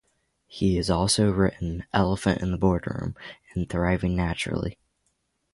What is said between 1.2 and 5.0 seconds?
written "Elephant in the Boardroom" and "Thriving Naturally".